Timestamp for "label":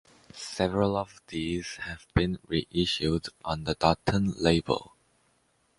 4.39-4.95